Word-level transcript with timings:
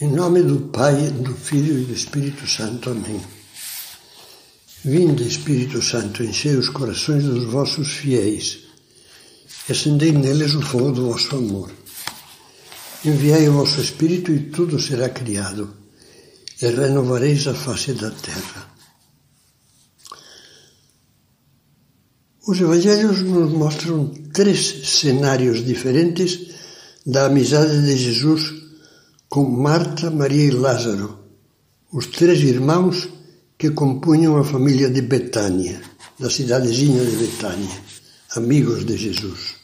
Em 0.00 0.10
nome 0.10 0.42
do 0.42 0.58
Pai, 0.72 1.08
do 1.12 1.32
Filho 1.36 1.78
e 1.78 1.84
do 1.84 1.92
Espírito 1.92 2.48
Santo. 2.48 2.90
Amém. 2.90 3.20
Vinde, 4.84 5.22
Espírito 5.22 5.80
Santo, 5.80 6.24
enchei 6.24 6.56
os 6.56 6.68
corações 6.68 7.22
dos 7.22 7.44
vossos 7.44 7.92
fiéis 7.92 8.58
e 9.68 9.72
acendei 9.72 10.10
neles 10.10 10.56
o 10.56 10.62
fogo 10.62 10.90
do 10.90 11.12
vosso 11.12 11.36
amor. 11.36 11.70
Enviai 13.04 13.48
o 13.48 13.52
vosso 13.52 13.80
Espírito 13.80 14.32
e 14.32 14.50
tudo 14.50 14.80
será 14.80 15.08
criado, 15.08 15.72
e 16.60 16.66
renovareis 16.66 17.46
a 17.46 17.54
face 17.54 17.92
da 17.92 18.10
terra. 18.10 18.74
Os 22.48 22.60
evangelhos 22.60 23.20
nos 23.22 23.52
mostram 23.52 24.08
três 24.32 24.88
cenários 24.88 25.64
diferentes 25.64 26.52
da 27.06 27.26
amizade 27.26 27.80
de 27.80 27.96
Jesus 27.96 28.63
com 29.34 29.50
Marta, 29.50 30.12
Maria 30.12 30.44
e 30.44 30.50
Lázaro, 30.52 31.18
os 31.92 32.06
três 32.06 32.38
irmãos 32.38 33.08
que 33.58 33.72
compunham 33.72 34.36
a 34.36 34.44
família 34.44 34.88
de 34.88 35.02
Betânia, 35.02 35.82
da 36.20 36.30
cidadezinha 36.30 37.04
de 37.04 37.16
Betânia, 37.16 37.82
amigos 38.36 38.86
de 38.86 38.96
Jesus. 38.96 39.56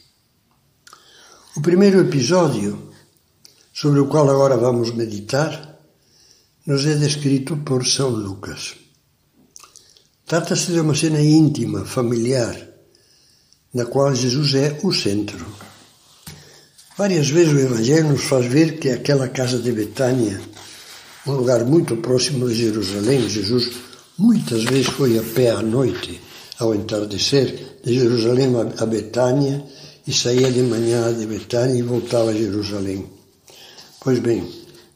O 1.55 1.61
primeiro 1.61 2.01
episódio, 2.01 2.91
sobre 3.73 4.01
o 4.01 4.07
qual 4.07 4.29
agora 4.29 4.57
vamos 4.57 4.91
meditar, 4.91 5.79
nos 6.67 6.85
é 6.85 6.95
descrito 6.95 7.55
por 7.55 7.85
São 7.85 8.09
Lucas. 8.09 8.75
Trata-se 10.25 10.73
de 10.73 10.81
uma 10.81 10.95
cena 10.95 11.21
íntima, 11.21 11.85
familiar, 11.85 12.57
na 13.73 13.85
qual 13.85 14.13
Jesus 14.13 14.53
é 14.53 14.81
o 14.83 14.91
centro. 14.91 15.70
Várias 16.97 17.29
vezes 17.29 17.53
o 17.53 17.59
Evangelho 17.59 18.09
nos 18.09 18.23
faz 18.23 18.45
ver 18.45 18.77
que 18.77 18.89
aquela 18.89 19.29
casa 19.29 19.57
de 19.57 19.71
Betânia, 19.71 20.39
um 21.25 21.31
lugar 21.31 21.63
muito 21.63 21.95
próximo 21.97 22.49
de 22.49 22.55
Jerusalém, 22.55 23.29
Jesus 23.29 23.71
muitas 24.17 24.65
vezes 24.65 24.87
foi 24.87 25.17
a 25.17 25.23
pé 25.23 25.51
à 25.51 25.61
noite, 25.61 26.19
ao 26.59 26.75
entardecer, 26.75 27.79
de 27.83 27.93
Jerusalém 27.93 28.49
a 28.77 28.85
Betânia 28.85 29.63
e 30.05 30.11
saía 30.11 30.51
de 30.51 30.61
manhã 30.63 31.13
de 31.13 31.25
Betânia 31.25 31.79
e 31.79 31.81
voltava 31.81 32.31
a 32.31 32.33
Jerusalém. 32.33 33.05
Pois 34.01 34.19
bem, 34.19 34.47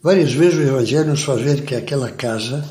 várias 0.04 0.34
vezes 0.34 0.60
o 0.60 0.64
Evangelho 0.64 1.12
nos 1.12 1.24
faz 1.24 1.42
ver 1.42 1.64
que 1.64 1.76
aquela 1.76 2.12
casa 2.12 2.64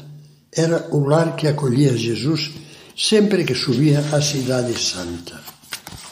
era 0.52 0.86
o 0.92 1.00
lar 1.00 1.34
que 1.34 1.48
acolhia 1.48 1.96
Jesus 1.96 2.52
sempre 2.96 3.42
que 3.44 3.54
subia 3.54 4.00
à 4.12 4.20
Cidade 4.20 4.78
Santa. 4.78 5.40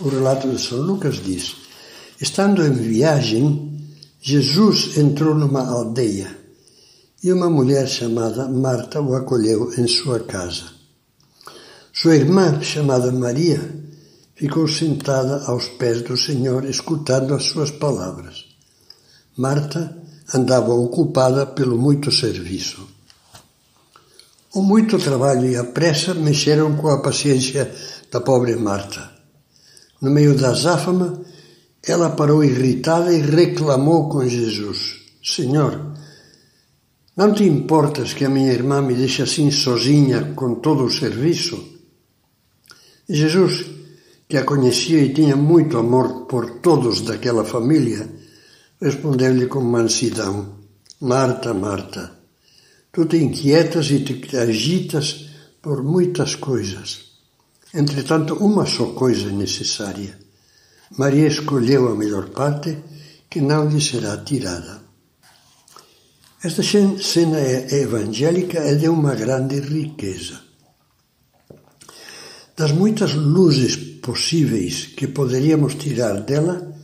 O 0.01 0.09
relato 0.09 0.49
de 0.49 0.61
São 0.61 0.79
Lucas 0.79 1.23
diz 1.23 1.62
Estando 2.23 2.65
em 2.65 2.71
viagem, 2.71 3.85
Jesus 4.21 4.97
entrou 4.97 5.35
numa 5.35 5.69
aldeia 5.69 6.39
e 7.21 7.33
uma 7.33 7.51
mulher 7.51 7.89
chamada 7.89 8.47
Marta 8.47 9.01
o 9.01 9.17
acolheu 9.17 9.73
em 9.77 9.89
sua 9.89 10.21
casa. 10.21 10.67
Sua 11.93 12.15
irmã, 12.15 12.63
chamada 12.63 13.11
Maria, 13.11 13.61
ficou 14.37 14.69
sentada 14.69 15.43
aos 15.47 15.67
pés 15.67 16.03
do 16.03 16.17
Senhor, 16.17 16.65
escutando 16.65 17.35
as 17.35 17.43
suas 17.47 17.73
palavras. 17.73 18.45
Marta 19.37 19.99
andava 20.33 20.73
ocupada 20.73 21.45
pelo 21.45 21.77
muito 21.77 22.13
serviço. 22.13 22.87
O 24.55 24.63
muito 24.63 24.97
trabalho 24.97 25.51
e 25.51 25.57
a 25.57 25.65
pressa 25.65 26.15
mexeram 26.15 26.77
com 26.77 26.89
a 26.89 27.03
paciência 27.03 27.75
da 28.13 28.21
pobre 28.21 28.55
Marta. 28.55 29.11
No 30.01 30.09
meio 30.09 30.39
da 30.39 30.51
azáfama, 30.51 31.32
ela 31.87 32.11
parou 32.11 32.45
irritada 32.45 33.13
e 33.13 33.21
reclamou 33.21 34.09
com 34.09 34.27
Jesus: 34.27 35.01
Senhor, 35.23 35.93
não 37.17 37.35
te 37.35 37.45
importas 37.45 38.15
que 38.15 38.25
a 38.25 38.31
minha 38.31 38.53
irmã 38.53 38.81
me 38.81 38.95
deixe 38.95 39.23
assim 39.23 39.51
sozinha 39.51 40.33
com 40.35 40.57
todo 40.57 40.85
o 40.85 40.91
serviço? 40.91 41.63
Jesus, 43.09 43.67
que 44.29 44.37
a 44.37 44.45
conhecia 44.45 45.03
e 45.03 45.13
tinha 45.13 45.37
muito 45.37 45.77
amor 45.77 46.27
por 46.27 46.61
todos 46.61 47.03
daquela 47.03 47.45
família, 47.45 48.09
respondeu-lhe 48.81 49.47
com 49.47 49.61
mansidão: 49.61 50.55
Marta, 51.01 51.53
Marta, 51.53 52.13
tu 52.93 53.05
te 53.07 53.17
inquietas 53.17 53.91
e 53.91 54.01
te 54.01 54.37
agitas 54.37 55.29
por 55.61 55.83
muitas 55.83 56.35
coisas. 56.35 57.13
Entretanto, 57.75 58.35
uma 58.35 58.67
só 58.67 58.87
coisa 58.87 59.29
é 59.29 59.33
necessária. 59.33 60.19
Maria 60.99 61.27
escolheu 61.27 61.89
a 61.89 61.95
melhor 61.95 62.31
parte, 62.31 62.77
que 63.31 63.41
não 63.41 63.69
lhe 63.69 63.81
será 63.81 64.17
tirada. 64.19 64.83
Esta 66.45 66.63
cena 66.63 67.39
evangélica 67.71 68.59
é 68.59 68.75
de 68.75 68.89
uma 68.89 69.15
grande 69.15 69.61
riqueza. 69.61 70.41
Das 72.57 72.73
muitas 72.73 73.15
luzes 73.15 73.77
possíveis 74.03 74.87
que 74.87 75.07
poderíamos 75.07 75.77
tirar 75.77 76.21
dela, 76.21 76.77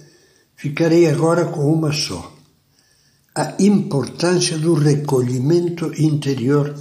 ficarei 0.57 1.07
agora 1.09 1.45
com 1.47 1.71
uma 1.71 1.93
só: 1.93 2.35
a 3.35 3.57
importância 3.59 4.57
do 4.57 4.75
recolhimento 4.75 5.93
interior 6.01 6.75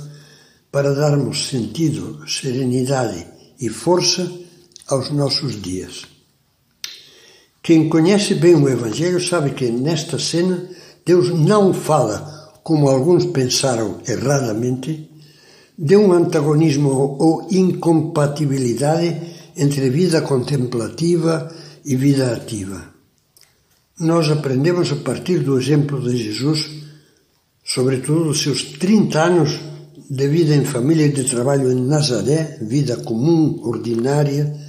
para 0.71 0.93
darmos 0.93 1.49
sentido, 1.49 2.25
serenidade 2.29 3.27
e 3.59 3.67
força 3.69 4.31
aos 4.87 5.09
nossos 5.11 5.61
dias. 5.61 6.16
Quem 7.67 7.89
conhece 7.89 8.33
bem 8.35 8.55
o 8.55 8.69
Evangelho 8.69 9.19
sabe 9.19 9.49
que 9.49 9.69
nesta 9.69 10.17
cena 10.17 10.69
Deus 11.05 11.37
não 11.37 11.73
fala, 11.73 12.61
como 12.63 12.87
alguns 12.87 13.25
pensaram 13.25 13.97
erradamente, 14.07 15.11
de 15.77 15.97
um 15.97 16.13
antagonismo 16.13 17.17
ou 17.19 17.45
incompatibilidade 17.51 19.19
entre 19.57 19.89
vida 19.89 20.21
contemplativa 20.21 21.53
e 21.83 21.97
vida 21.97 22.31
ativa. 22.31 22.81
Nós 23.99 24.31
aprendemos 24.31 24.89
a 24.93 24.95
partir 24.95 25.39
do 25.39 25.59
exemplo 25.59 25.99
de 25.99 26.15
Jesus, 26.15 26.69
sobretudo 27.65 28.29
dos 28.29 28.41
seus 28.41 28.63
30 28.63 29.21
anos 29.21 29.59
de 30.09 30.27
vida 30.29 30.55
em 30.55 30.63
família 30.63 31.07
e 31.07 31.11
de 31.11 31.25
trabalho 31.25 31.69
em 31.69 31.85
Nazaré, 31.85 32.59
vida 32.61 32.95
comum, 32.95 33.59
ordinária, 33.61 34.66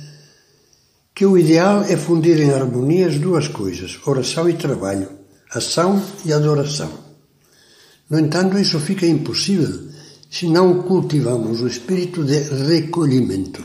que 1.18 1.26
o 1.26 1.36
ideal 1.36 1.82
é 1.82 1.96
fundir 1.96 2.38
em 2.40 2.52
harmonia 2.52 3.08
as 3.08 3.18
duas 3.18 3.48
coisas, 3.48 3.98
oração 4.06 4.48
e 4.48 4.52
trabalho, 4.52 5.08
ação 5.50 6.00
e 6.24 6.32
adoração. 6.32 6.88
No 8.08 8.20
entanto, 8.20 8.56
isso 8.56 8.78
fica 8.78 9.04
impossível 9.04 9.88
se 10.30 10.46
não 10.46 10.84
cultivamos 10.84 11.60
o 11.60 11.66
espírito 11.66 12.22
de 12.22 12.38
recolhimento. 12.38 13.64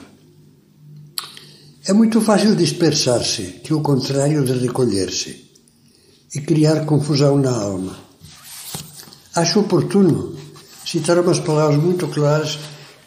É 1.86 1.94
muito 1.94 2.20
fácil 2.22 2.56
dispersar-se, 2.56 3.62
que 3.64 3.72
é 3.72 3.76
o 3.76 3.82
contrário 3.82 4.44
de 4.44 4.54
recolher-se, 4.54 5.52
e 6.34 6.42
criar 6.42 6.88
confusão 6.88 7.38
na 7.38 7.52
alma. 7.52 7.96
Acho 9.36 9.60
oportuno 9.60 10.36
citar 10.84 11.20
umas 11.20 11.38
palavras 11.38 11.80
muito 11.80 12.08
claras 12.08 12.58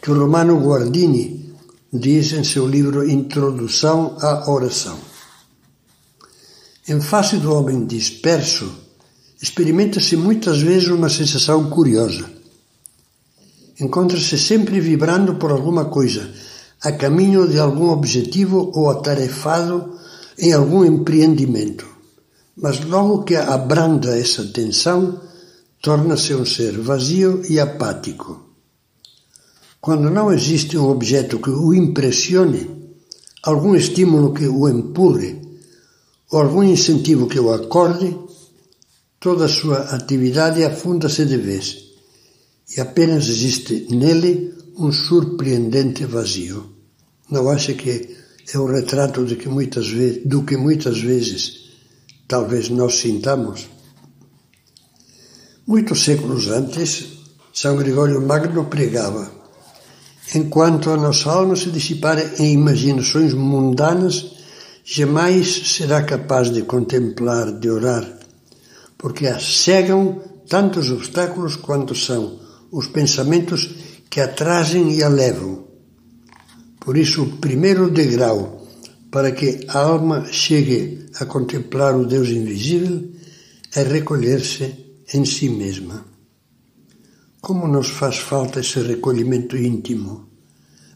que 0.01 0.13
o 0.13 0.17
Romano 0.17 0.61
Guardini 0.61 1.46
diz 1.93 2.33
em 2.33 2.43
seu 2.43 2.67
livro 2.67 3.09
Introdução 3.09 4.17
à 4.21 4.51
Oração. 4.51 4.99
Em 6.89 7.01
face 7.01 7.37
do 7.37 7.53
homem 7.53 7.87
disperso, 7.87 8.71
experimenta-se 9.41 10.17
muitas 10.17 10.61
vezes 10.61 10.89
uma 10.89 11.09
sensação 11.09 11.71
curiosa. 11.71 12.31
Encontra-se 13.81 14.39
sempre 14.39 14.81
vibrando 14.81 15.37
por 15.37 15.51
alguma 15.51 15.85
coisa, 15.87 16.33
a 16.83 16.93
caminho 16.93 17.49
de 17.49 17.59
algum 17.59 17.91
objetivo 17.91 18.71
ou 18.75 18.91
atarefado 18.91 19.99
em 20.39 20.53
algum 20.53 20.85
empreendimento. 20.85 21.87
Mas 22.57 22.85
logo 22.85 23.23
que 23.23 23.37
abranda 23.37 24.19
essa 24.19 24.45
tensão, 24.47 25.21
torna-se 25.83 26.35
um 26.35 26.45
ser 26.45 26.79
vazio 26.81 27.43
e 27.49 27.61
apático. 27.61 28.46
Quando 29.81 30.11
não 30.11 30.33
existe 30.33 30.77
um 30.77 30.89
objeto 30.89 31.39
que 31.39 31.51
o 31.51 31.73
impressione, 31.73 32.69
algum 33.43 33.75
estímulo 33.75 34.35
que 34.35 34.47
o 34.47 34.69
empurre, 34.69 35.41
ou 36.31 36.41
algum 36.41 36.63
incentivo 36.63 37.29
que 37.29 37.39
o 37.39 37.53
acorde, 37.53 38.17
toda 39.21 39.45
a 39.45 39.49
sua 39.49 39.79
atividade 39.95 40.65
afunda-se 40.65 41.25
de 41.25 41.37
vez 41.37 41.87
e 42.75 42.81
apenas 42.81 43.29
existe 43.29 43.87
nele 43.91 44.55
um 44.77 44.91
surpreendente 44.91 46.05
vazio. 46.05 46.73
Não 47.31 47.49
acha 47.49 47.75
que 47.75 48.17
é 48.53 48.59
o 48.59 48.67
retrato 48.67 49.25
de 49.25 49.37
que 49.37 49.49
muitas 49.49 49.89
vezes, 49.89 50.23
do 50.25 50.43
que 50.43 50.57
muitas 50.57 51.01
vezes 51.01 51.71
talvez 52.27 52.69
nós 52.69 52.97
sintamos? 52.97 53.69
Muitos 55.67 56.05
séculos 56.05 56.49
antes, 56.49 57.07
São 57.53 57.77
Gregório 57.77 58.21
Magno 58.21 58.67
pregava 58.67 59.31
Enquanto 60.35 60.91
a 60.91 60.97
nossa 60.97 61.31
alma 61.31 61.55
se 61.55 61.71
dissipar 61.71 62.19
em 62.41 62.53
imaginações 62.53 63.33
mundanas, 63.33 64.33
jamais 64.85 65.75
será 65.75 66.03
capaz 66.03 66.51
de 66.51 66.63
contemplar, 66.63 67.53
de 67.53 67.71
orar, 67.71 68.05
porque 68.99 69.27
a 69.27 69.39
cegam 69.39 70.21
tantos 70.49 70.91
obstáculos 70.91 71.57
quanto 71.57 71.95
são 71.95 72.41
os 72.73 72.89
pensamentos 72.89 73.71
que 74.11 74.21
atrasem 74.21 74.93
e 74.95 75.03
a 75.03 75.09
levam. 75.09 75.65
Por 76.81 76.97
isso, 76.97 77.23
o 77.23 77.37
primeiro 77.39 77.91
degrau 77.91 78.67
para 79.11 79.33
que 79.33 79.65
a 79.69 79.79
alma 79.79 80.27
chegue 80.31 81.07
a 81.21 81.25
contemplar 81.25 81.97
o 81.97 82.07
Deus 82.07 82.29
invisível 82.29 83.11
é 83.75 83.83
recolher-se 83.83 84.73
em 85.13 85.25
si 85.25 85.49
mesma. 85.49 86.16
Como 87.47 87.69
nos 87.69 87.91
faz 87.91 88.17
falta 88.19 88.59
esse 88.59 88.81
recolhimento 88.81 89.57
íntimo? 89.57 90.27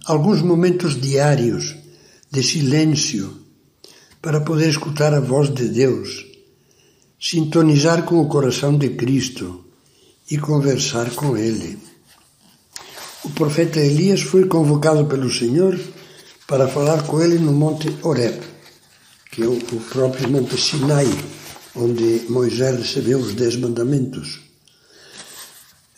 Alguns 0.04 0.42
momentos 0.42 1.00
diários 1.00 1.76
de 2.28 2.42
silêncio 2.42 3.32
para 4.20 4.40
poder 4.40 4.68
escutar 4.68 5.14
a 5.14 5.20
voz 5.20 5.54
de 5.54 5.68
Deus, 5.68 6.26
sintonizar 7.20 8.02
com 8.02 8.20
o 8.20 8.26
coração 8.26 8.76
de 8.76 8.88
Cristo 8.96 9.64
e 10.28 10.38
conversar 10.38 11.10
com 11.10 11.36
Ele. 11.36 11.78
O 13.22 13.30
profeta 13.30 13.78
Elias 13.78 14.20
foi 14.20 14.46
convocado 14.46 15.06
pelo 15.06 15.32
Senhor 15.32 15.78
para 16.48 16.66
falar 16.66 17.06
com 17.06 17.22
ele 17.22 17.38
no 17.38 17.52
Monte 17.52 17.96
Horeb, 18.02 18.40
que 19.30 19.44
é 19.44 19.46
o 19.46 19.56
próprio 19.92 20.28
Monte 20.28 20.60
Sinai, 20.60 21.06
onde 21.76 22.26
Moisés 22.28 22.76
recebeu 22.76 23.20
os 23.20 23.34
Dez 23.34 23.54
Mandamentos. 23.54 24.49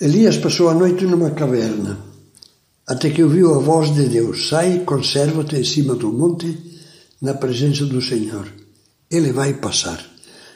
Elias 0.03 0.37
passou 0.39 0.69
a 0.69 0.75
noite 0.75 1.07
numa 1.07 1.31
caverna, 1.31 1.97
até 2.89 3.09
que 3.11 3.23
ouviu 3.23 3.55
a 3.55 3.61
voz 3.61 3.95
de 3.95 4.09
Deus: 4.09 4.49
Sai, 4.49 4.81
conserva-te 4.81 5.55
em 5.55 5.63
cima 5.63 5.95
do 5.95 6.13
monte, 6.13 6.59
na 7.21 7.35
presença 7.35 7.87
do 7.87 8.03
Senhor. 8.03 8.49
Ele 9.09 9.31
vai 9.31 9.55
passar. 9.55 10.05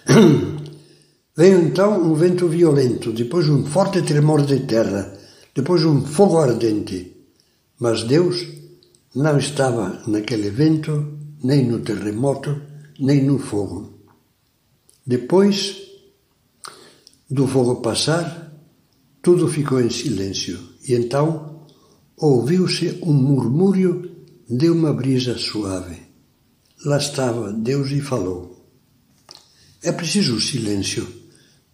Veio 1.36 1.62
então 1.62 2.02
um 2.02 2.12
vento 2.14 2.48
violento, 2.48 3.12
depois 3.12 3.48
um 3.48 3.64
forte 3.64 4.02
tremor 4.02 4.44
de 4.44 4.66
terra, 4.66 5.16
depois 5.54 5.84
um 5.84 6.04
fogo 6.04 6.38
ardente. 6.38 7.14
Mas 7.78 8.02
Deus 8.02 8.44
não 9.14 9.38
estava 9.38 10.02
naquele 10.08 10.50
vento, 10.50 11.18
nem 11.44 11.64
no 11.64 11.78
terremoto, 11.82 12.60
nem 12.98 13.22
no 13.22 13.38
fogo. 13.38 13.94
Depois 15.06 15.76
do 17.30 17.46
fogo 17.46 17.76
passar, 17.76 18.45
tudo 19.26 19.48
ficou 19.48 19.80
em 19.80 19.90
silêncio 19.90 20.56
e 20.88 20.94
então 20.94 21.64
ouviu-se 22.16 23.00
um 23.02 23.12
murmúrio 23.12 24.08
de 24.48 24.70
uma 24.70 24.92
brisa 24.92 25.36
suave. 25.36 25.96
Lá 26.84 26.96
estava 26.96 27.52
Deus 27.52 27.90
e 27.90 28.00
falou. 28.00 28.70
É 29.82 29.90
preciso 29.90 30.40
silêncio 30.40 31.04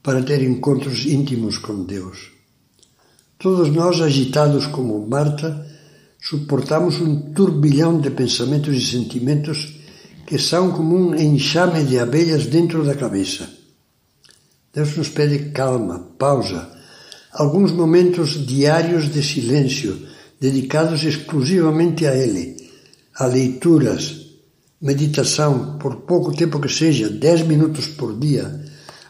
para 0.02 0.22
ter 0.22 0.40
encontros 0.42 1.04
íntimos 1.04 1.58
com 1.58 1.84
Deus. 1.84 2.30
Todos 3.38 3.68
nós, 3.68 4.00
agitados 4.00 4.66
como 4.68 5.06
Marta, 5.06 5.70
suportamos 6.18 7.02
um 7.02 7.34
turbilhão 7.34 8.00
de 8.00 8.08
pensamentos 8.08 8.74
e 8.74 8.80
sentimentos 8.80 9.78
que 10.26 10.38
são 10.38 10.72
como 10.72 10.96
um 10.96 11.14
enxame 11.14 11.84
de 11.84 11.98
abelhas 11.98 12.46
dentro 12.46 12.82
da 12.82 12.94
cabeça. 12.94 13.46
Deus 14.72 14.96
nos 14.96 15.10
pede 15.10 15.50
calma, 15.50 15.98
pausa, 16.16 16.80
alguns 17.32 17.72
momentos 17.72 18.46
diários 18.46 19.10
de 19.10 19.22
silêncio, 19.22 20.06
dedicados 20.38 21.02
exclusivamente 21.02 22.06
a 22.06 22.14
Ele, 22.14 22.56
a 23.14 23.26
leituras, 23.26 24.26
meditação, 24.80 25.78
por 25.78 25.96
pouco 26.02 26.34
tempo 26.34 26.60
que 26.60 26.68
seja, 26.68 27.08
dez 27.08 27.42
minutos 27.42 27.86
por 27.86 28.18
dia, 28.18 28.64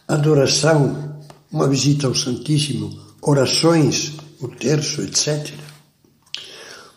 adoração, 0.06 1.20
uma 1.50 1.68
visita 1.68 2.06
ao 2.06 2.14
Santíssimo, 2.14 2.96
orações, 3.22 4.12
o 4.40 4.48
terço, 4.48 5.02
etc. 5.02 5.52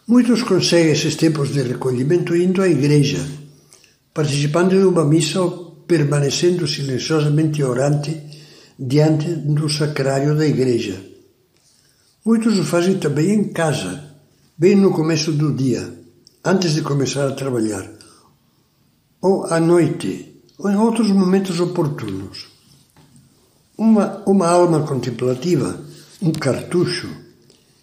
Muitos 0.08 0.44
conseguem 0.44 0.92
esses 0.92 1.16
tempos 1.16 1.52
de 1.52 1.62
recolhimento 1.62 2.36
indo 2.36 2.62
à 2.62 2.68
igreja, 2.68 3.26
participando 4.14 4.72
de 4.72 4.86
uma 4.86 5.04
missa 5.04 5.42
ou 5.42 5.84
permanecendo 5.88 6.68
silenciosamente 6.68 7.64
orante 7.64 8.22
diante 8.78 9.28
do 9.28 9.70
sacrário 9.70 10.36
da 10.36 10.46
igreja 10.46 11.15
Muitos 12.26 12.58
o 12.58 12.64
fazem 12.64 12.98
também 12.98 13.30
em 13.36 13.44
casa, 13.50 14.04
bem 14.58 14.76
no 14.76 14.90
começo 14.90 15.32
do 15.32 15.54
dia, 15.54 15.94
antes 16.44 16.74
de 16.74 16.82
começar 16.82 17.28
a 17.28 17.34
trabalhar, 17.36 17.88
ou 19.22 19.46
à 19.46 19.60
noite, 19.60 20.42
ou 20.58 20.72
em 20.72 20.76
outros 20.76 21.12
momentos 21.12 21.60
oportunos. 21.60 22.48
Uma, 23.78 24.24
uma 24.26 24.48
alma 24.48 24.88
contemplativa, 24.88 25.80
um 26.20 26.32
cartucho, 26.32 27.08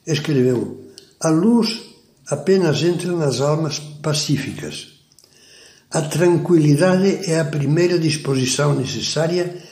escreveu: 0.04 0.90
A 1.20 1.28
luz 1.28 1.80
apenas 2.26 2.82
entra 2.82 3.12
nas 3.12 3.40
almas 3.40 3.78
pacíficas. 3.78 5.04
A 5.88 6.02
tranquilidade 6.02 7.30
é 7.30 7.38
a 7.38 7.44
primeira 7.44 7.96
disposição 7.96 8.74
necessária 8.74 9.62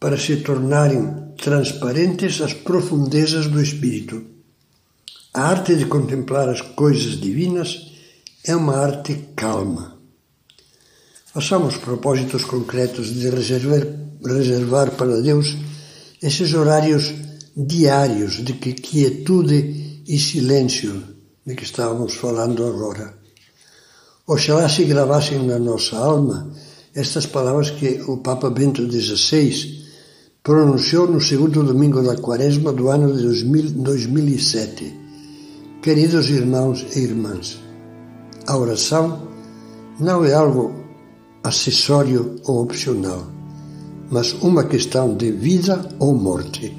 para 0.00 0.18
se 0.18 0.38
tornarem 0.38 1.34
transparentes 1.36 2.40
as 2.40 2.54
profundezas 2.54 3.46
do 3.46 3.60
espírito. 3.60 4.24
A 5.34 5.42
arte 5.42 5.76
de 5.76 5.84
contemplar 5.84 6.48
as 6.48 6.62
coisas 6.62 7.20
divinas 7.20 7.92
é 8.42 8.56
uma 8.56 8.76
arte 8.76 9.28
calma. 9.36 9.98
Façamos 11.32 11.76
propósitos 11.76 12.44
concretos 12.44 13.14
de 13.14 13.28
reservar, 13.28 13.86
reservar 14.24 14.90
para 14.92 15.20
Deus 15.20 15.54
esses 16.20 16.54
horários 16.54 17.12
diários 17.56 18.42
de 18.42 18.54
quietude 18.54 20.02
e 20.08 20.18
silêncio 20.18 21.04
de 21.46 21.54
que 21.54 21.64
estávamos 21.64 22.14
falando 22.14 22.66
agora. 22.66 23.14
Oxalá 24.26 24.68
se 24.68 24.84
gravassem 24.84 25.46
na 25.46 25.58
nossa 25.58 25.96
alma 25.96 26.52
estas 26.94 27.26
palavras 27.26 27.70
que 27.70 28.02
o 28.08 28.18
Papa 28.18 28.50
Bento 28.50 28.90
XVI 28.90 29.79
pronunciou 30.42 31.06
no 31.06 31.20
segundo 31.20 31.62
domingo 31.62 32.02
da 32.02 32.16
quaresma 32.16 32.72
do 32.72 32.88
ano 32.88 33.14
de 33.14 33.44
2007. 33.74 34.98
Queridos 35.82 36.30
irmãos 36.30 36.86
e 36.96 37.00
irmãs, 37.00 37.60
a 38.46 38.56
oração 38.56 39.28
não 39.98 40.24
é 40.24 40.32
algo 40.32 40.72
acessório 41.44 42.36
ou 42.44 42.62
opcional, 42.62 43.26
mas 44.10 44.32
uma 44.42 44.64
questão 44.64 45.14
de 45.14 45.30
vida 45.30 45.88
ou 45.98 46.14
morte. 46.14 46.74